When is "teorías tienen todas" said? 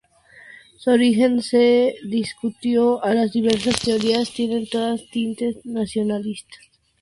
3.81-5.07